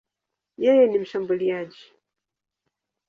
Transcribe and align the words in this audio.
Yeye 0.63 0.87
ni 0.87 0.99
mshambuliaji. 0.99 1.91